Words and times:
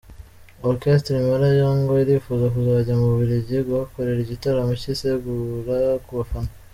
Orchestre 0.69 1.11
Impala 1.21 1.47
yo 1.59 1.69
ngo 1.77 1.93
irifuza 2.03 2.45
kuzajya 2.53 2.93
mu 3.01 3.07
Bubiligi 3.11 3.55
kuhakorera 3.67 4.19
igitaramo 4.21 4.73
cyisegura 4.81 5.77
ku 6.05 6.11
bafana. 6.19 6.51